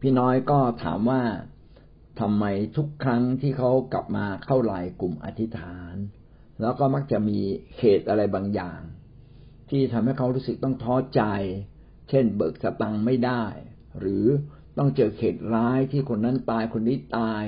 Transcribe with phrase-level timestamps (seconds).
[0.00, 1.22] พี่น้อยก็ถามว่า
[2.20, 2.44] ทำไม
[2.76, 5.94] ทุกครั้งที่เขากลับมาเข้าลน์กลุ่มอธิษฐาน
[6.60, 7.38] แล้วก็มักจะมี
[7.78, 8.80] เหตุอะไรบางอย่าง
[9.70, 11.22] ที่ทำให้เขารู้สึกต้องท้อใจ
[12.08, 13.44] เช่น เบิกสตังค์ไม่ได้
[14.00, 14.24] หรือ
[14.78, 17.44] ต้องเจอเหตุร้ายที่คนนั้นตายคนนี้ตาย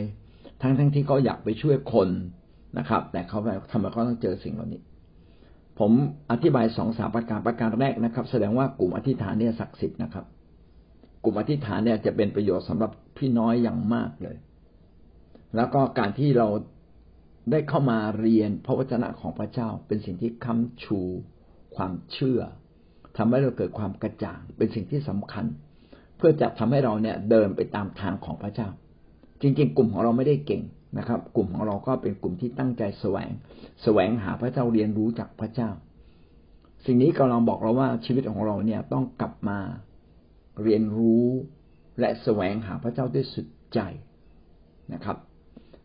[0.63, 2.09] ทั้งทั้งที่เขาอยากไปช่วยคน
[2.79, 3.39] นะครับ แต่เขา
[3.73, 4.81] ทำไมเขาต้องเจอสิ่งเหล่านี้
[5.79, 5.93] ผม
[6.31, 10.25] อธิบายสองสามประการประการแรกนะครับ แสดงว่ากลุ่มอธิษฐานเนี่ยศักดิ์สิทธิ์นะครับ
[11.23, 14.37] กลุ่มอธิษฐานเนี่ยจะเป็นประโยชน์สำหรับพี่น้อยอย่างมากเลย
[15.57, 16.49] แล้วก็การที่เรา
[17.51, 21.01] ได้เข้ามาเรียนพระวจนะของพระเจ้า เป็นสิ่งที่ค้ำชู
[21.77, 22.41] ความเชื่อ
[23.17, 25.45] ทำให้เราเกิดความกระจ่าง เป็นสิ่งที่สำคัญ
[26.17, 28.69] เพื่อจะทำให้เราเนี่ยเดินไปตามทางของพระเจ้า
[29.43, 30.63] จริง ๆ กลุ่มของเราไม่ได้เก่ง
[30.99, 33.31] นะครับ กลุ่มของเราก็เป็นกลุ่มที่ตั้งใจแสวง
[33.83, 35.71] แสวงหาพระเจ้าเรียนรู้จากพระเจ้า
[36.85, 39.59] สิ่งนี้กำลังบอกเราว่าชีวิตของเราเนี่ยต้องกลับมา
[40.65, 41.27] เรียนรู้
[42.01, 43.81] และแสวงหาพระเจ้าด้วยสุดใจ
[44.93, 45.17] นะครับ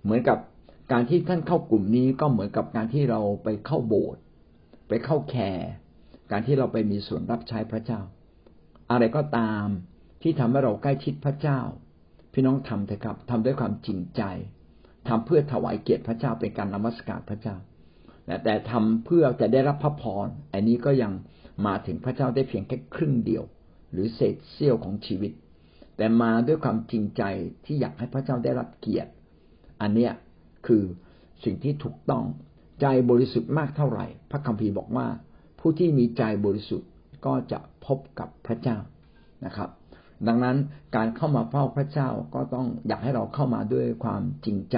[0.03, 0.37] เหมือนกับ
[0.91, 4.21] การที่ท่านเข้ากลุ่มนี้ก็เหมือนกับการที่เราไปเข้าโบสถ์
[4.87, 5.69] ไปเข้าแคร์
[6.31, 8.01] การที่เราไปมีส่วนรับใช้พระเจ้า
[8.91, 9.65] อะไรก็ตาม
[10.21, 11.59] ที่ทำให้เราใกล้ชิดพระเจ้า
[12.33, 14.21] พี่น้องทำเถอะครับทำด้วยความจริงใจ
[15.07, 17.55] ทำเพื่อถวายเกียรติพระเจ้าเป็นการนมัสการพระเจ้า
[18.43, 21.11] แต่ทำเพื่อจะได้รับพระพรอันนี้ก็ยัง
[21.65, 23.43] มาถึงพระเจ้าได้เพียงแค่ครึ่งเดียว
[23.91, 25.31] หรือเศษเสี้ยวของชีวิต
[25.97, 27.23] แต่มาด้วยความจริงใจ
[27.65, 29.11] ที่อยากให้พระเจ้าได้รับเกียรติ
[29.81, 30.13] อันเนี้ย
[30.67, 30.83] คือ
[31.43, 32.23] สิ่งที่ถูกต้อง
[32.81, 35.07] ใจบริสุทธิ์มากเท่าไหร่ พระคัมภีร์บอกว่า
[35.59, 36.89] ผู้ที่มีใจบริสุทธิ์
[37.25, 38.77] ก็จะพบกับพระเจ้า
[39.45, 39.69] นะครับ
[40.27, 40.57] ดังนั้น
[40.95, 44.77] การเข้ามาเฝ้าพระเจ้าก็ต้องอยากให้เราเข้ามาด้วยความจริงใจ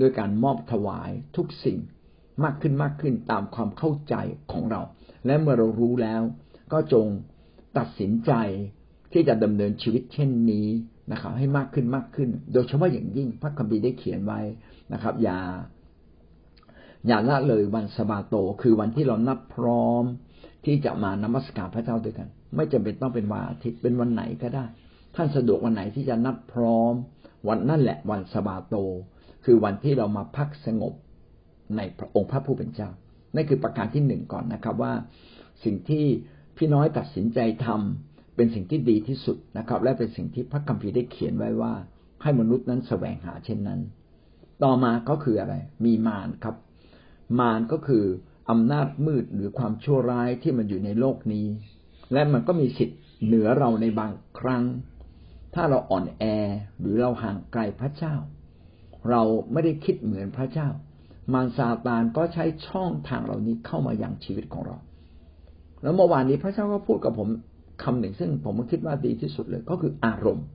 [0.00, 1.78] ด้วยการมอบถวายทุกสิ่ง
[2.44, 4.14] มากขึ้นมากขึ้นตามความเข้าใจ
[4.52, 4.80] ของเรา
[5.26, 6.22] และเมื่อเรารู้แล้ว
[6.72, 7.06] ก็จง
[7.78, 8.32] ตัดสินใจ
[9.12, 10.68] ที่จะดำเนินชีวิตเช่นนี้
[11.12, 14.40] นะครับให้มากขึ้นมากขึ้น โดยเฉพาะอย่างยิ่งพระคัมภีร์ได้เขียนไว้
[14.92, 15.38] นะครับ อย่า
[17.06, 20.04] อย่าละเลยวันสบาโต คือวันที่เรานับพร้อม
[20.64, 24.64] ที่จะมานมัสการพระเจ้าด้วยกัน ไม่จำเป็นต้องเป็นวันอาทิตย์เป็นวันไหนก็ได้
[25.16, 26.94] ท่านสะดวกวันไหนที่จะนับพร้อม
[27.48, 28.74] วันนั่นแหละ วันสบาโต
[29.44, 30.92] คือวันที่เรามาพักสงบ
[31.76, 32.90] ในพระองค์พระผู้เป็นเจ้า
[33.34, 34.92] นั่นคือประการที่หนึ่งก่อนนะครับว่า
[35.64, 36.06] สิ่งที่
[36.56, 41.74] พี่น้อยตัดสินใจทำเป็นสิ่งที่ดีที่สุดนะครับ และเป็นสิ่งที่พระคัมภีร์ได้เขียนไว้ว่า
[42.22, 43.80] ให้มนุษย์นั้นแสวงหาเช่นนั้น
[44.62, 45.54] ต่อมาก็คืออะไร
[45.84, 46.56] มีมารครับ
[47.40, 48.04] มารก็คือ
[48.50, 51.46] อำนาจมืดหรือความชั่วร้ายที่มันอยู่ในโลกนี้
[52.12, 54.64] และมันก็มีสิทธิ์เหนือเราในบางครั้ง
[55.54, 56.24] ถ้าเราอ่อนแอ
[56.80, 58.14] หรือเราห่างไกลพระเจ้า
[59.10, 60.68] เราไม่ได้คิดเหมือนพระเจ้า
[61.32, 64.76] มารซาตานก็ใช้ช่องทางเหล่านี้เข้ามายังชีวิตของเรา
[65.82, 67.28] แล้วเมื่อวานนี้พระเจ้าก็พูดกับผม
[67.82, 70.46] คำหนึ่งซึ่งผมคิดว่าดีที่สุดเลยก็คืออารมณ์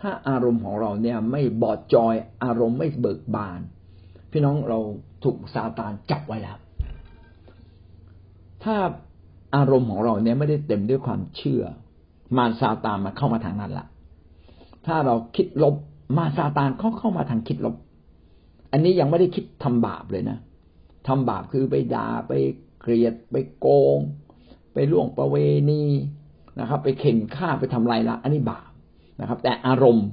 [0.00, 2.14] ถ้าอารมณ์ของเราเนี่ยไม่บอดจอย
[2.44, 3.60] อารมณ์ไม่เบิกบาน
[4.30, 4.78] พี่น้องเรา
[5.24, 6.58] ถูกซาตานจับไว้แล้ว
[8.64, 8.76] ถ้า
[9.56, 11.62] อารมณ์ของเราเนี่ยไม่ได้เต็มด้วยความเชื่อ
[12.36, 13.86] มารซาตานมาเข้ามาทางนั้นละ
[14.86, 15.74] ถ้าเราคิดลบ
[16.16, 17.74] มาซาตานเขาเข้ามาทางคิดลบ
[18.72, 20.38] อันนี้ยังไม่ได้คิดทำบาปเลยนะ
[21.08, 22.32] ทำบาปคือไปด่าไป
[22.80, 23.98] เกลียดไปโกง
[24.76, 25.36] ไปล่วงประเว
[25.70, 25.84] ณี
[26.60, 28.70] นะครับ ไปเข็นฆ่าไปทำลายละอันนี้บาป
[29.20, 30.06] นะครับ แต่อารมณ์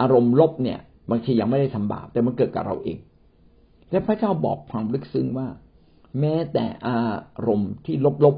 [0.00, 0.78] อารมณ์ลบเนี่ย
[1.10, 2.98] บางทียังไม่ได้ทำบาป แต่มันเกิดกับเราเอง
[3.90, 5.48] และพระเจ้าบอกความลึกซึ้งว่า
[6.20, 7.00] แม้แต่อา
[7.46, 8.36] รมณ์ที่ลบ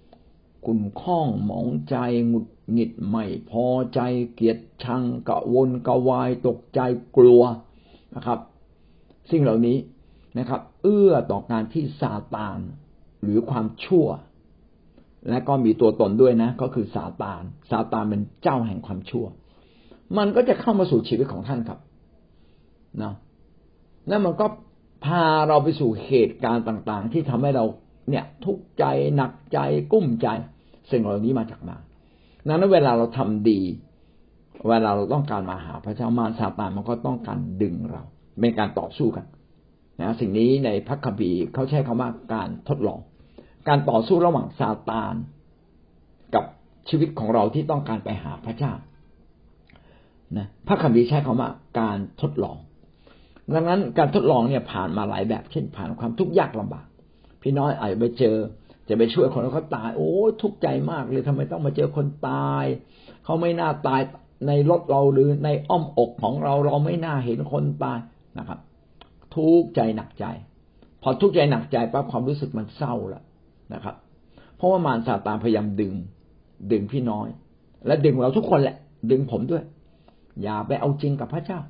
[0.00, 4.00] ๆคุณข้องหมองใจหงุดหงิดไม่พอใจ
[4.34, 6.80] เกลียดชังกะวนกะวายตกใจ
[7.16, 7.42] กลัว
[8.14, 8.38] นะครับ
[9.30, 9.76] สิ่งเหล่านี้
[10.38, 12.58] นะครับ เอื้อต่อการที่ซาตาน
[13.22, 14.06] หรือความชั่ว
[15.30, 19.26] และก็มีตัวตนด้วยนะ ก็คือซาตานซาตานเป็นเจ้าแห่งความชั่ว
[20.18, 21.78] มันก็จะเข้ามาสู่ชีวิตของท่านครับ
[23.02, 23.14] นะ
[24.08, 24.46] แล้วมันก็
[25.04, 27.64] พาเราไปสู่เหตุการณ์ต่าง ๆ ที่ทำให้เรา
[28.10, 28.84] เนี่ย ทุกข์ใจ
[29.16, 29.58] หนักใจ
[29.92, 30.28] กุ้มใจ
[30.90, 31.76] สิ่งเหล่านี้มาจากมา
[32.46, 33.60] นั้นเวลาเราทำดี
[34.68, 38.02] เวลาเราต้องการมาหาพระเจ้ามารซาตานมันก็ต้องการดึงเรา
[38.40, 39.26] เป็นการต่อสู้กัน
[40.00, 42.98] นะสิ่งนี้ในพระคัมภีร์เขาใช้คำว่าการทดลอง
[43.68, 45.14] การต่อสู้ระหว่างซาตาน
[46.34, 46.44] กับ
[46.88, 48.72] ชีวิตของเราที่ต้องการไปหาพระเจ้า
[50.38, 51.50] นะพระคัมภีร์ใช้คำว่า
[51.80, 52.56] การทดลอง
[53.54, 56.86] ดังนั้นการทดลองเนี่ยผ่านมาหลายแบบ เช่น ผ่านความทุกข์ยากลำบาก
[57.42, 58.36] พี่น้อยอาจจะไปเจอ
[58.88, 60.10] จะไปช่วยคนแล้วเขาตาย โอ้
[60.42, 62.64] ทุกข์ใจมากเลยทำไมต้องมาเจอคนตาย
[63.24, 64.00] เขาไม่น่าตาย
[64.46, 67.98] ในรถเราหรือในอ้อมอกของเราเราไม่น่าเห็นคนตาย
[68.38, 68.58] นะครับ
[69.34, 70.24] ทุกข์ใจหนักใจ
[71.02, 73.22] พอทุกข์ใจหนักใจปั๊บความรู้สึกมันเศร้าล้ว
[73.74, 73.96] นะครับ
[74.56, 75.92] เพราะว่ามารซาตานพยายามดึง
[76.72, 77.28] ดึงพี่น้อย
[77.86, 78.76] และดึงเราทุกคนแหละ
[79.10, 79.64] ดึงผมด้วย
[80.42, 81.60] อย่าไปเอาจริงกับพระเจ้า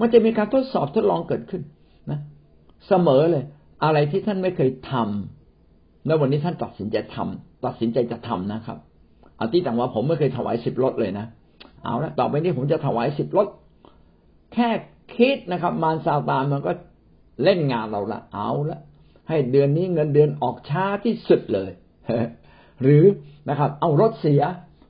[0.00, 1.62] มันจะมีการทดสอบทดลองเกิดขึ้น
[2.10, 2.20] นะ
[2.88, 3.44] เสมอเลย
[3.84, 8.78] อะไรที่ท่านไม่เคยทำแล้ววันนี้ท่านตัดสินใจทำตัดสินใจจะทำนะครับ
[9.36, 11.26] เอาที่ต่างว่าผมไม่เคยถวายสิบรถเลยนะ
[11.84, 13.46] เอาละต่อไปนี้ผมจะถวายสิบรถ
[14.54, 14.68] แค่
[15.16, 16.72] คิดนะครับ มารซาตานมันก็
[17.44, 18.78] เล่นงานเราละเอาละ
[19.30, 21.70] ให้เดือนนี้เงินเดือนออกช้าที่สุดเลย
[22.82, 23.04] หรือ
[23.48, 24.42] นะครับ เอารถเสีย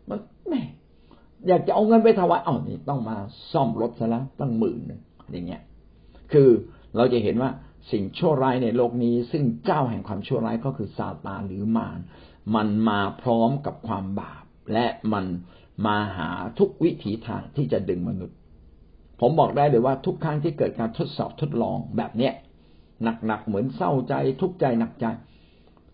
[0.08, 0.62] มันแม่
[1.48, 3.16] อยากจะเอาเงินไปถวายเอานี่ต้องมา
[3.52, 4.80] ซ่อมรถซะแล้วตั้งหมื่น
[5.30, 5.62] อย่างเงี้ย
[6.32, 6.48] คือ
[6.96, 7.50] เราจะเห็นว่า
[7.92, 11.98] สิ่งชั่วร้ายในโลกนี้ ซึ่งเจ้าแห่งความชั่วร้ายก็คือซาตานหรือมาร
[12.54, 15.24] มันมาพร้อมกับความบาป และมัน
[15.86, 18.36] มาหาทุกวิถีทางที่จะดึงมนุษย์
[19.20, 22.34] ผมบอกได้เลยว่าทุกครั้งที่เกิดการทดสอบทดลองแบบเนี้ย
[23.26, 25.06] หนักๆเหมือนเศร้าใจทุกข์ใจหนักใจ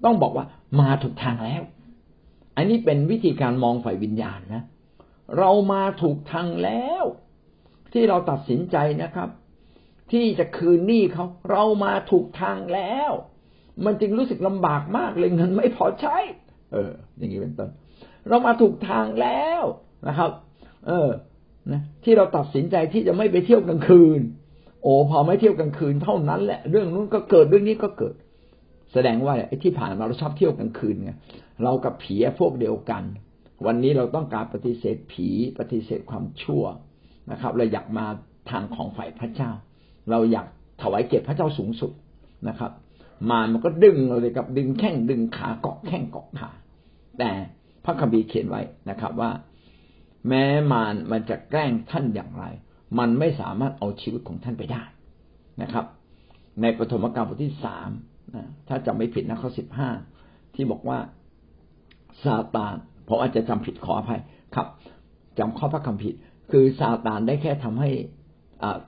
[0.04, 0.46] ต้องบอกว่า
[0.80, 1.62] มาถูกทางแล้ว
[2.56, 4.62] อันนี้เป็นวิธีการมองฝ่ายวิญญาณนะ
[5.38, 7.04] เรามาถูกทางแล้ว
[7.92, 9.28] ที่เราตัดสินใจนะครับ
[10.12, 13.12] ที่จะคืนหนี้เขาเรามาถูกทางแล้ว
[13.84, 16.16] มันจึงรู้สึกลำบากมากเลยเงินไม่พอใช้
[16.72, 17.70] เออ อย่างนี้เป็นต้น
[18.28, 19.62] เรามาถูกทางแล้ว
[20.08, 20.30] นะครับ
[20.86, 21.10] เออ
[21.72, 24.20] นะที่เราตัดสินใจที่จะไม่ไปเที่ยวกลางคืน
[24.86, 28.14] โอ้พอไม่เที่ยวกลางคืนเท่านั้นแหละเรื่องนู้นก็เกิดเรื่องนี้ก็เกิด
[28.92, 31.10] แสดงว่าไอ้ที่ผ่านมาเราชอบเที่ยวกลางคืนไง
[31.62, 33.02] เรากับผีพวกเดียวกัน
[33.66, 35.28] วันนี้เราต้องการปฏิเสธผี
[35.58, 36.64] ปฏิเสธความชั่ว
[37.30, 38.06] นะครับ เราอยากมา
[38.50, 39.50] ทางของฝ่ายพระเจ้า
[40.10, 40.46] เราอยาก
[40.82, 41.92] ถวายเกียรติพระเจ้าสูงสุด
[42.48, 42.70] นะครับ
[43.30, 46.50] มารมันก็ดึงเราเลยกับดึงแข้งดึงขาเกาะแข้งเกาะขา
[47.18, 47.30] แต่
[47.84, 49.30] พระคัมภีร์เขียนไว้นะครับว่า
[50.28, 52.44] แม้มารมันจะแกล้งท่านอย่างไร
[52.98, 54.82] มันไม่สามารถเอาชีวิตของท่านไปได้
[55.62, 55.86] นะครับ
[56.62, 57.88] ในปฐมกาลบทที่สาม
[58.68, 59.90] ถ้าจำไม่ผิดนะข้อสิบห้า
[60.54, 60.98] ที่บอกว่า
[62.24, 62.74] ซาตาน
[63.08, 64.20] ผมอาจจะจำผิดขออภัย
[64.54, 64.66] ครับ
[65.38, 66.18] จำข้อพระคัมภีร์
[66.50, 67.90] คือซาตานได้แค่ทำให้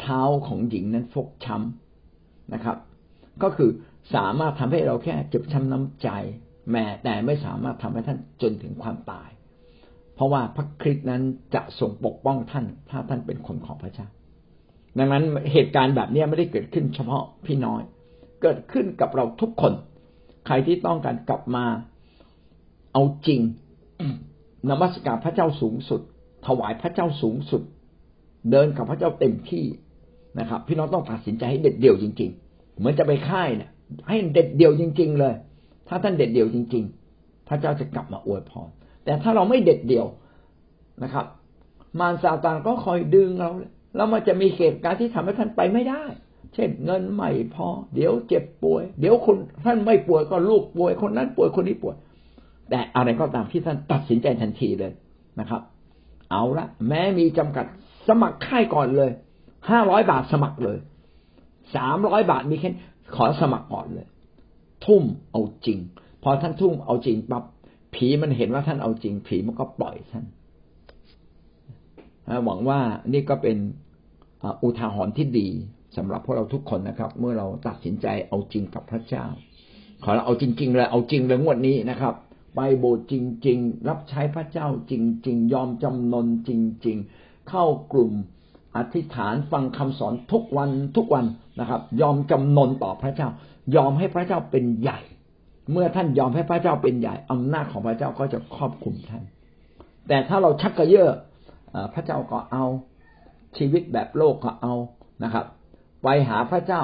[0.01, 2.77] เท้าของหญิงนั้นฟกช้ำนะครับ
[3.43, 3.71] ก็คือ
[4.15, 6.09] สามารถทำให้เราแค่เจ็บช้ำน้ำใจ
[6.71, 9.29] แม้แต่ไม่สามารถทำให้ท่านจนถึงความตาย
[10.19, 11.23] เพราะว่าพระคริสต์นั้น
[11.55, 14.07] จะทรงปกป้องท่าน ถ้าท่านเป็นคนของพระเจ้า
[14.99, 17.83] ดังนั้นเหตุการณ์แบบนี้ไม่ได้เกิดขึ้นเฉพาะพี่น้อย
[18.43, 19.73] เกิดขึ้นกับเราทุกคน
[20.47, 21.65] ใครที่ต้องการกลับมา
[22.93, 23.41] เอาจริง
[24.69, 26.01] นมัสการพระเจ้าสูงสุด
[26.47, 27.63] ถวายพระเจ้าสูงสุด
[28.51, 29.65] เดินกับพระเจ้าเต็มที่
[30.39, 33.71] นะครับ พี่น้องต้องตัดสินใจให้เด็ดเดี่ยวจริง ๆ เหมือนจะไปค่ายเนี่ย
[34.09, 35.35] ให้เด็ดเดี่ยวจริง ๆ เลย
[35.89, 36.85] ถ้าท่านเด็ดเดี่ยวจริง
[37.17, 38.71] ๆ พระเจ้าจะกลับมาอวยพร
[39.09, 40.07] แต่ถ้าเราไม่เด็ดเดี่ยว
[41.03, 41.27] นะครับ
[42.01, 43.51] มารซาตานก็คอยดึงเรา
[43.97, 46.03] แล้วมันจะมีเหตุการณ์ที่ทำให้ท่านไปไม่ได้
[46.55, 51.97] เช่น เงินไม่พอ เดี๋ยวเจ็บป่วย เดี๋ยวคนท่านไม่ป่วยก็ลูกป่วย คนนั้นป่วยคนนี้ป่วย
[52.71, 54.93] แต่อะไรก็ตามที่ท่านตัดสินใจทันทีเลย
[55.41, 55.63] นะครับ
[56.31, 57.67] เอาละแม้มีจำกัด
[58.09, 59.11] สมัครค่ายก่อนเลย
[59.71, 60.79] ห้าร้อยบาทสมัครเลย
[61.77, 62.71] สามร้อยบาทมีแค่
[63.17, 64.07] ขอสมัครก่อนเลย
[64.87, 65.79] ทุ่มเอาจริง
[66.23, 67.45] พอท่านทุ่มเอาจริงปั๊บ
[67.95, 70.25] ผีมันเห็นว่าท่านเอาจริง ผีมันก็ปล่อยท่าน
[72.45, 72.81] หวังว่า
[73.13, 73.57] นี่ก็เป็น
[74.63, 75.49] อุทาหรณ์ที่ดี
[75.97, 79.25] สำหรับพวกเราทุกคนนะครับ เมื่อเราตัดสินใจเอาจริงกับพระเจ้า
[80.05, 82.15] ขอเราเอาจริงๆเลยเอาจริงเลยงวดนี้นะครับ
[82.55, 83.15] ไปโบสถ์จ
[83.47, 84.93] ริง ๆ รับใช้พระเจ้าจ
[85.27, 86.51] ริง ๆ ยอมจำนนจ
[86.87, 88.13] ริง ๆ เข้ากลุ่ม
[88.77, 91.25] อธิษฐานฟังคำสอนทุกวันทุกวัน
[91.61, 93.29] นะครับ ยอมจำนนต่อพระเจ้า
[93.77, 95.01] ยอมให้พระเจ้าเป็นใหญ่
[95.73, 99.23] เมื่อท่านยอมให้พระเจ้าเป็นใหญ่อำนาจของพระเจ้าก็จะครอบคุมท่าน
[100.09, 101.17] แต่ถ้าเราชักกระเยาะ
[101.95, 102.65] พระเจ้าก็เอา
[103.59, 104.75] ชีวิตแบบโลกก็เอา
[105.25, 105.47] นะครับ
[106.03, 106.83] ไปหาพระเจ้า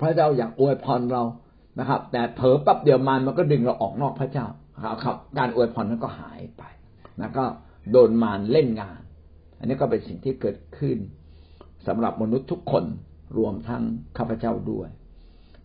[0.00, 1.22] พระเจ้าอยากอวยพรเรา
[1.78, 4.46] นะครับ แต่เผลอปั๊บเดียวมันมันก็ดึงเราออกนอกพระเจ้า
[5.04, 6.62] ครับ การอวยพรนั้นก็หายไป
[7.18, 7.44] แล้วก็
[7.92, 9.00] โดนมารเล่นงาน
[9.58, 10.98] อันนี้ก็เป็นสิ่งที่เกิดขึ้น
[11.86, 12.84] สำหรับมนุษย์ทุกคน
[13.38, 13.82] รวมทั้ง
[14.16, 14.88] ข้าพเจ้าด้วย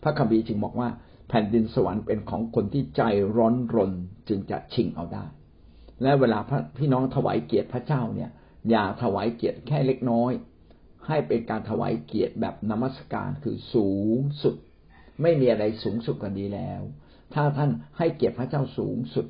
[0.02, 0.88] พระคัมภีร์จึงบอกว่า
[1.34, 3.02] แผ่นดินสวรรค์เป็นของคนที่ใจ
[3.36, 3.92] ร้อนรน
[4.28, 5.24] จึงจะชิงเอาได้
[6.02, 8.30] และเวลาพพี่น้องถวายเกียรติพระเจ้าเนี่ย
[8.70, 10.32] อย่าถวายเกียรติแค่เล็กน้อย
[11.06, 14.56] ให้เป็นการถวายเกียรติแบบนมัสการคือสูงสุด
[15.22, 16.82] ไม่มีอะไรสูงสุดกว่านี้แล้ว
[17.34, 19.26] ถ้าท่านให้เกียรติพระเจ้าสูงสุด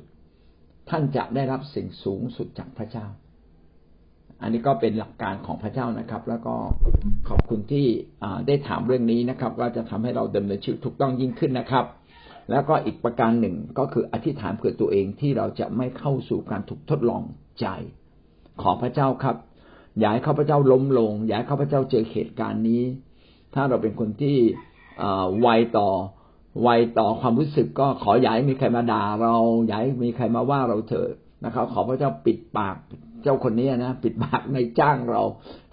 [0.89, 3.07] ท่านจะได้รับสิ่งสูงสุดจากพระเจ้า
[4.43, 6.55] อันนี้ก็เป็นหลักการของพระเจ้านะครับ แล้วก็
[7.29, 7.85] ขอบคุณที่
[8.47, 11.85] ได้ถามเรื่องนี้นะครับ ว่าจะทำให้เราดำเนินชีวิตถูกต้องยิ่งขึ้นนะครับ
[12.51, 17.23] แล้วก็อีกประการหนึ่งก็คืออธิษฐานเพื่อตัวเองที่เราจะไม่เข้าสู่การถูกทดลอง
[17.59, 17.67] ใจ
[18.61, 19.35] ขอพระเจ้าครับ
[19.99, 22.83] อย่าให้ข้าพเจ้าล้มลงอย่าให้ข้าพเจ้าเจอเหตุการณ์นี้
[23.53, 24.37] ถ้าเราเป็นคนที่
[25.41, 25.47] ไว
[25.77, 25.89] ต่อ
[26.63, 26.69] ไว
[26.99, 29.35] ต่อความรู้สึกก็ขออย่าให้มีใครมาด่าเรา
[29.65, 31.09] อย่าให้มีใครมาว่าเราเถอะ
[31.45, 32.75] นะครับ ขอพระเจ้าปิดปาก
[33.23, 35.23] เจ้าคนนี้นะ ปิดปากในจ้างเรา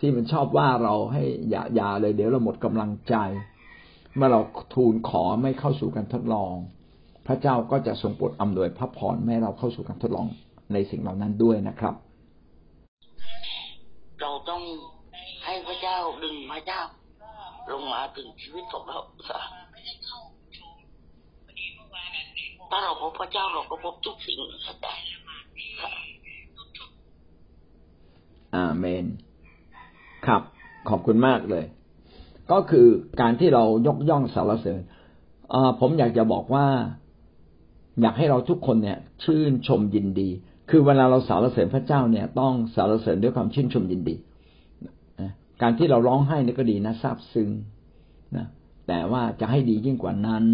[0.00, 3.14] ที่มันชอบว่าเราให้อย่าอย่าเลย เดี๋ยวเราหมดกำลังใจ
[4.16, 4.40] เมื่อเรา
[4.74, 6.54] ทูลขอไม่เข้าสู่การทดลอง
[7.26, 10.26] พระเจ้าก็จะทรงโปรดอำนวยพระพรให้เราเข้าสู่การทดลอง
[10.72, 11.94] ในสิ่งเหล่านั้นด้วยนะครับ
[14.20, 14.62] เราต้อง
[15.44, 16.80] ให้พระเจ้าดึงพระเจ้า
[17.70, 18.98] ลงมาถึงชีวิตของเรา
[22.70, 25.06] ถ้าเราพบพระเจ้าเราก็พบทุกสิ่งอาจารย์
[28.56, 29.04] อาเมน
[30.26, 30.42] ครับ
[30.88, 31.64] ขอบคุณมากเลย
[32.52, 32.86] ก็คือ
[33.20, 34.80] การที่เรายกย่องสรรเสริญ
[35.80, 36.66] ผมอยากจะบอกว่า
[38.00, 40.28] อยากให้เราทุกคนเนี่ย ชื่นชมยินดี
[40.70, 44.16] คือเวลาเราสรรเสริญพระเจ้าเนี่ย ต้องสรรเสริญด้วยความชื่นชมยินดี
[45.62, 47.50] การที่เราร้องไห้นี่ก็ดีนะซาบซึ้ง
[48.36, 48.46] นะ
[48.88, 50.44] แต่ว่าจะให้ดียิ่งกว่านั้น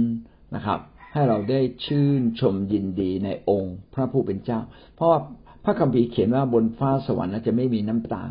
[0.54, 0.80] นะครับ
[1.12, 4.60] ให้เราได้ชื่นชมยินดีในองค์พระผู้เป็นเจ้า
[4.94, 5.20] เพราะว่า
[5.66, 8.24] พระคัมภีร์เขียนว่าบนฟ้าสวรรค์จะไม่มีน้ำตา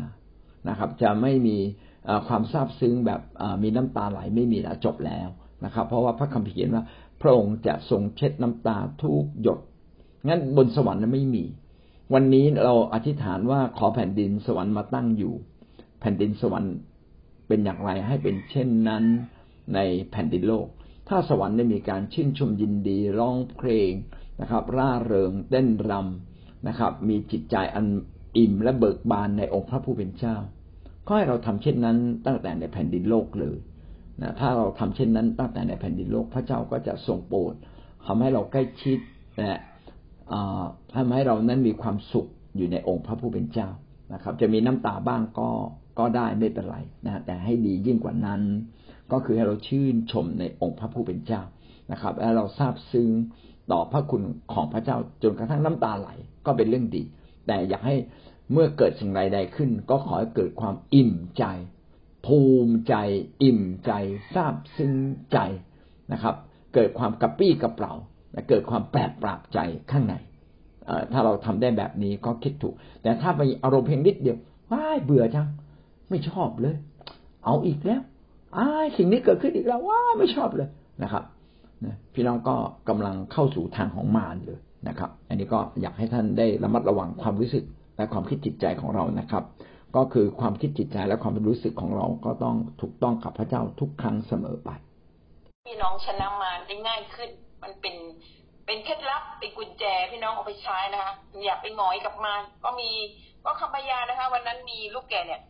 [0.68, 1.56] นะครับ จะไม่มี
[2.28, 3.20] ความซาบซึ้งแบบ
[3.62, 5.28] มีน้ำตาไหลไม่มีแล้วจบแล้ว
[5.64, 6.84] นะครับ เพราะว่าพระคัมภีร์เขียนว่า
[7.20, 9.58] พระองค์จะทรงเช็ดน้ำตาทุกหยด
[10.28, 11.44] งั้นบนสวรรค์นะไม่มี
[12.14, 15.34] วันนี้เราอธิษฐานว่าขอแผ่นดินสวรรค์มาตั้งอยู่
[16.00, 16.74] แผ่นดินสวรรค์
[17.48, 19.04] เป็นอย่างไรให้เป็นเช่นนั้น
[19.74, 19.78] ใน
[20.10, 20.66] แผ่นดินโลก
[21.08, 23.92] ถ้าสวรรค์ได้มีการชื่นชมยินดีร้องเพลง
[24.40, 26.35] นะครับ ร่าเริงเต้นรำ
[26.68, 27.86] นะครับ มีจิตใจอัน
[28.36, 30.36] อิ่มและเบิกบานในองค์พระผู้เป็นเจ้า
[31.06, 31.96] ก็ให้เราทำเช่นนั้น
[32.26, 33.58] ตั้งแต่ในแผ่นดินโลกเลย
[34.22, 37.54] นะถ้าเราทำเช่นนั้นตั้งแต่ในแผ่นดินโลกพระเจ้าก็จะทรงโปรด
[38.06, 38.98] ทำให้เราใกล้ชิด
[39.40, 39.60] นะ
[40.94, 43.68] ทำให้เรานั้นมีความสุขอยู่ในองค์พระผู้เป็นเจ้า
[44.12, 45.48] นะครับ จะมีน้ำตาบ้างก็
[45.98, 48.42] ก็ได้ไม่เป็นไรนะแต่ให้ดียิ่งกว่านั้น
[49.12, 51.42] ก็คือให้เราชื่นชมในองค์พระผู้เป็นเจ้า
[51.92, 53.08] นะครับ และเราทราบซึ้ง
[53.72, 56.08] ต่อพระคุณของพระเจ้าจนกระทั่งน้ำตาไหล
[56.46, 57.02] ก็เป็นเรื่องดี
[57.46, 57.96] แต่อยากให้
[58.52, 61.44] เมื่อเกิดสิ่งใดๆขึ้น ก็ขอให้เกิดความอิ่มใจ
[62.26, 62.94] ภูมิใจ
[63.42, 63.92] อิ่มใจ
[64.34, 64.94] ทราบซึ้ง
[65.32, 65.38] ใจ
[66.12, 66.34] นะครับ
[66.74, 67.92] เกิดความกระปี้กระเป๋า
[68.48, 69.58] เกิดความแปลกปราบใจ
[69.90, 70.14] ข้างใน
[71.12, 74.38] ถ้าเราทำได้แบบนี้ก็คิดถูก แต่ถ้าไปอารมณ์เพียงนิดเดียว
[74.72, 75.48] ว้ายเบื่อจัง
[76.10, 76.76] ไม่ชอบเลย
[77.44, 78.02] เอาอีกแล้ว
[78.56, 80.68] อ้าสิ่งนี้เกิดขึ้นอีกแล้วว้าไม่ชอบเลย
[81.02, 81.24] นะครับ
[82.14, 82.56] พี่น้องก็
[82.88, 87.64] กำลังเข้าสู่ทางของมารเลยนะครับ อันนี้ก็อยากให้ท่านได้ระมัดระวังความรู้สึก
[87.96, 89.44] และความคิดจิตใจของเรานะครับ
[89.96, 94.70] ก็คือความคิดจิตใจและความรู้สึกของเราก็ต้องถูกต้องกับพระเจ้าทุกครั้งเสมอไป
[95.66, 97.30] พี่น้องชนะมารได้ง่ายขึ้น
[97.62, 97.96] มันเป็น
[98.66, 101.12] เป็นเคล็ดลับเป็นกุญแจพี่น้องเอาไปใช้นะคะ
[101.44, 102.90] อย่าไปหงอยกับมารก็มี
[103.44, 105.42] ก็คำพยานะคะ วันนั้นมีลูกแกเนี่ย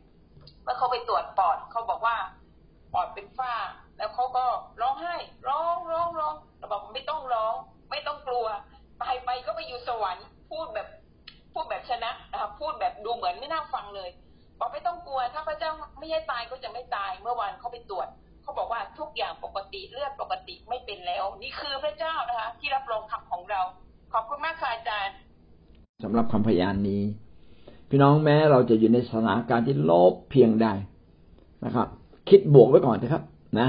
[0.62, 2.16] เมื่อเขาไปตรวจปอดเขาบอกว่า
[2.92, 3.52] ปอดเป็นฝ้า
[3.98, 4.44] แล้วเขาก็
[4.80, 5.16] ร้องไห้
[5.48, 7.54] ร้องร้องร้องเราบอกไม่ต้องร้อง
[7.90, 8.46] ไม่ต้องกลัว
[9.02, 10.88] ตายไปก็ไปอยู่สวรรค์ พูดแบบ
[11.52, 14.10] พูดแบบชนะนะคะพูดแบบดูเหมือนไม่น่าฟังเลย
[14.58, 18.08] บอกไม่ต้องกลัว ถ้าพระเจ้าไม่ให้ตายก็จะไม่ตายเมื่อวานเขาไปตรวจ
[18.42, 23.60] เขาบอกว่าทุกอย่างปกติเลือดปกติไม่เป็นแล้ว นี่คือพระเจ้านะคะ ที่รับรองคำของเรา
[24.12, 25.16] ขอบคุณมากค่ะอาจารย์
[26.02, 27.02] สำหรับคำพยานนี้
[27.90, 30.66] พี่น้องแม้เราจะอยู่ในสถานการณ์ที่ลบเพียงใด
[31.64, 31.88] นะครับ
[32.28, 33.22] คิดบวกไว้ก่อนนะครับ
[33.60, 33.68] นะ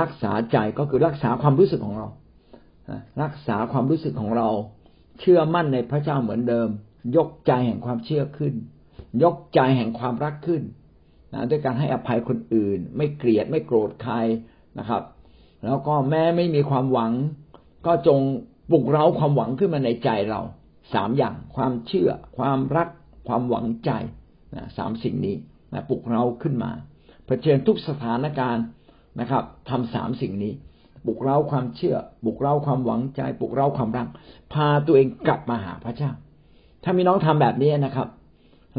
[0.00, 2.08] รักษาใจก็คือรักษาความรู้สึกของเรา
[3.22, 4.48] รักษาความรู้สึกของเรา
[5.20, 6.68] เชื่อมั่นในพระเจ้าเหมือนเดิม
[7.16, 8.54] ยกใจแห่งความเชื่อขึ้น
[9.22, 10.62] ยกใจแห่งความรักขึ้น
[11.32, 14.14] นะด้วยการให้อภัยคนอื่น ไม่เกลียดไม่โกรธใคร
[14.78, 15.02] นะครับ
[15.64, 17.12] แล้วก็แม้ไม่มีความหวัง
[17.86, 18.20] ก็จง
[18.70, 20.40] ปลุกเร้าความหวังขึ้นมาในใจเรา
[20.94, 22.88] สามอย่างความเชื่อ ความรัก
[23.28, 23.90] ความหวังใจ
[24.54, 25.36] นะสามสิ่งนี้
[25.72, 26.70] นะปลุกเราขึ้นมา
[27.26, 28.64] เผชิญทุกสถานการณ์
[29.20, 30.52] นะครับทำสามสิ่งนี้
[31.06, 34.08] ปลุกเร้าความเชื่อปลุกเร้าความหวังใจปลุกเร้าความรัก
[34.52, 36.10] พาตัวเองกลับมาหาพระเจ้า
[36.84, 38.08] ถ้ามีน้องทำแบบนี้นะครับ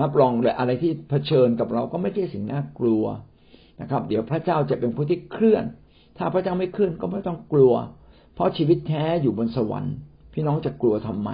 [0.02, 3.04] รับรองเลยอะไรที่เผชิญกับเราก็ไม่ใช่สิ่งน่ากลัว
[3.82, 5.64] นะครับ เดี๋ยวพระเจ้าจะเป็นผู้ที่เคลื่อน
[6.18, 7.74] ถ้าพระเจ้าไม่เคลื่อนก็ไม่ต้องกลัว
[8.34, 9.96] เพราะชีวิตแท้อยู่บนสวรรค์
[10.34, 11.30] พี่น้องจะกลัวทำไม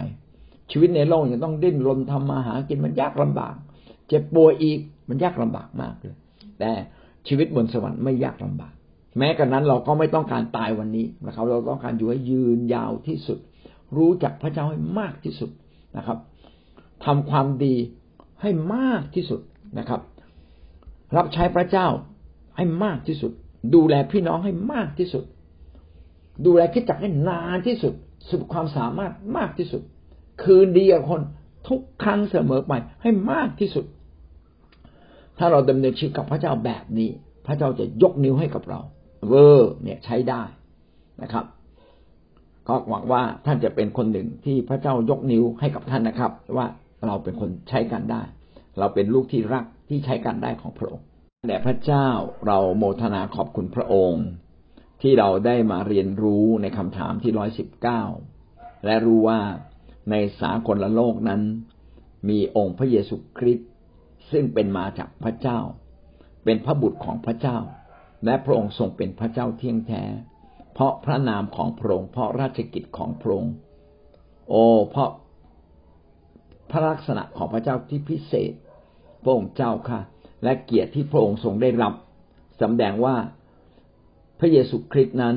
[0.71, 3.55] ชีวิตในโลกยังต้องดิ้นรนทำมาหากินมันยากลำบาก
[4.07, 6.15] เจ็บป่วยอีกมันยากลำบากมากเลย
[6.59, 6.71] แต่
[7.27, 8.73] ชีวิตบนสวรรค์ไม่ยากลำบาก
[9.17, 13.39] แม้กระนั้นเราก็ไม่ต้องการตายวันนี้นะครับ เราต้องการอยู่ให้ยืนยาวที่สุด
[13.97, 15.49] รู้จักพระเจ้าให้มากที่สุด
[15.97, 16.17] นะครับ
[17.05, 17.75] ทำความดี
[18.41, 19.41] ให้มากที่สุด
[19.79, 20.01] นะครับ
[21.17, 21.87] รับใช้พระเจ้า
[22.57, 23.31] ให้มากที่สุด
[23.75, 25.23] ดูแลพี่น้องให้มากที่สุด
[26.45, 27.93] ดูแลคิดจักให้นานที่สุด
[28.29, 29.81] สุดความสามารถมากที่สุด
[30.43, 31.21] คืนดีกับคน
[31.69, 33.85] ทุกครั้งเสมอไปให้มากที่สุด
[35.37, 37.09] ถ้าเราดำเนินชีวิตกับพระเจ้าแบบนี้
[37.45, 38.79] พระเจ้าจะยกนิ้วให้กับเรา
[39.27, 40.43] เวอร์เนี่ยใช้ได้
[41.21, 41.45] นะครับ
[42.67, 46.67] ก็หวังว่าท่านจะเป็นคนหนึ่งที่พระเจ้ายกนิ้วให้กับท่านนะครับ ว่า
[47.05, 48.21] เราเป็นคนใช้กันได้
[48.79, 51.05] เราเป็นลูกที่รักที่ใช้กันได้ของพระองค์
[51.47, 52.07] แด่พระเจ้า
[52.47, 54.25] เราโมทนาขอบคุณพระองค์
[55.01, 58.03] ที่เราได้มาเรียนรู้ในคำถามที่ร้อยสิบเก้า
[58.85, 59.39] และรู้ว่า
[60.11, 61.41] ในสากลโลกนั้น
[62.29, 63.69] มีองค์พระเยซูคริสต์
[64.31, 65.59] ซึ่งเป็นมาจากพระเจ้า
[66.45, 67.57] เป็นพระบุตรของพระเจ้า
[68.25, 70.03] และพระองค์ทรงเป็นพระเจ้าเที่ยงแท้
[70.73, 73.53] เพราะพระนามของพระองค์เพราะราชกิจของพระองค์
[74.49, 75.09] โอ้เพราะ
[76.71, 78.53] พระลักษณะของพระเจ้าที่พิเศษ
[79.23, 80.01] พระองค์เจ้าค่ะ
[80.43, 81.93] และเกียรติที่พระองค์ทรงได้รับ
[82.61, 83.15] สำแดงว่า
[84.39, 85.35] พระเยซูคริสต์นั้น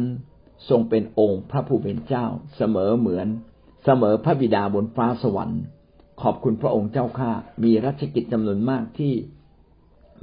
[0.71, 3.29] ทรงเป็นองค์พระผู้เป็นเจ้า เสมอเหมือน
[3.85, 5.63] เสมอพระบิดาบนฟ้าสวรรค์
[6.23, 7.31] ขอบคุณพระองค์เจ้าข้า
[7.65, 9.13] มีรัชกิจจำนวนมากที่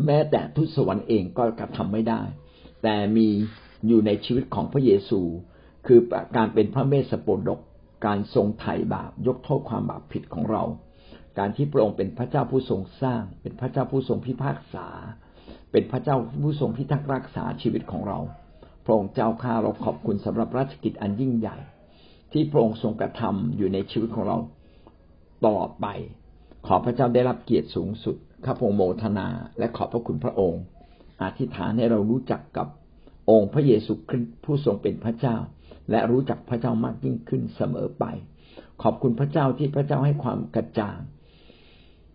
[0.05, 2.21] แม้แต่ทุตสวรรค์เองก็กระทำไม่ได้
[2.89, 3.29] แต่มี
[3.87, 5.21] อยู่ในชีวิตของพระเยซู
[5.87, 5.99] คือ
[6.37, 7.59] การเป็นพระเมสสโปดก
[8.05, 10.63] การทรงไถ่บาปยกโทษความบาปผิดของเรา
[11.39, 14.87] การที่พระองค์เป็นพระเจ้าผู้ทรงสร้าง เป็นพระเจ้าผู้ทรงพิพากษา
[15.71, 18.19] เป็นพระเจ้าผู้ทรงพิทักษ์รักษาชีวิตของเรา
[18.85, 21.57] พระองค์เจ้าข้าเราขอบคุณสำหรับราชกิจอันยิ่งใหญ่
[22.31, 24.37] ที่พระองค์ทรงกระทำอยู่ในชีวิตของเรา
[25.45, 25.87] ตลอดไป
[26.67, 28.15] ขอพระเจ้าได้รับเกียรติสูงสุด
[28.45, 29.27] ข้าพงโมทนา
[29.59, 30.63] และขอบพระคุณพระองค์
[31.23, 32.67] อธิษฐานให้เรารู้จักกับ
[33.29, 35.37] องค์พระเยซูคริสต์ผู้ทรงเป็นพระเจ้า
[35.91, 38.05] และรู้จักพระเจ้ามากยิ่งขึ้นเสมอไป
[38.81, 40.99] ขอบคุณพระเจ้าที่พระเจ้าให้ความกระจ่าง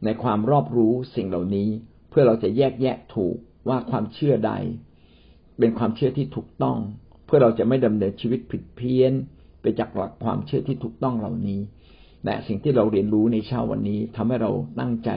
[0.05, 1.69] ในความรอบรู้สิ่งเหล่านี้
[2.11, 3.37] เพื่อเราจะแยกแยะถูก
[3.69, 4.53] ว่าความเชื่อใด
[5.59, 6.79] เป็นความเชื่อที่ถูกต้อง
[7.27, 9.13] เพื่อเราจะไม่ดำเนินชีวิตผิดเพี้ยน
[9.61, 11.61] ไปจากหลักความเชื่อที่ถูกต้องเหล่านี้
[12.25, 15.11] และสิ่งที่เราเรียนรู้ในเช้าวันนี้ทำให้เราตั้งใจ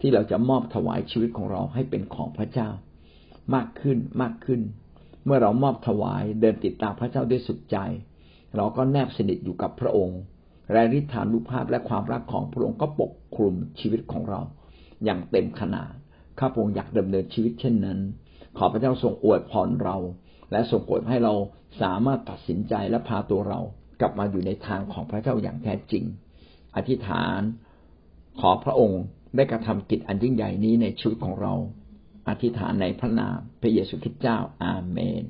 [0.00, 2.68] ที่เราจะมอบถวายชีวิตของเราให้เป็นของพระเจ้า
[3.54, 4.60] มากขึ้นมากขึ้น
[5.24, 7.76] เมื่อเรามอบถวายเดินติดตามพระเจ้าด้วยสุดใจ
[8.56, 10.20] เราก็แนบสนิทอยู่กับพระองค์
[10.72, 14.40] และฤทธานุภาพและความรักของพระองค์ก็ปกคลุมชีวิตของเรา
[15.04, 15.92] อย่างเต็มขนาด
[16.38, 17.98] ข้าพองค์อยากดำเนินชีวิตเช่นนั้น
[18.58, 19.96] ขอพระเจ้าทรงอวยพรเรา
[20.52, 21.34] และทรงโปรดให้เรา
[21.82, 23.60] สามารถตัดสินใจและพาตัวเรา
[24.00, 26.04] กลับมาอยู่ในทางของพระเจ้าอย่างแท้จริง
[26.76, 27.40] อธิษฐาน
[28.40, 29.02] ขอพระองค์
[29.36, 31.54] ได้กระทำกิจอันยิ่งใหญ่นี้ในชีวิตของเรา
[32.28, 35.22] อธิษฐานในพระนามพระเยซูคริสต์เจ้าอาเมน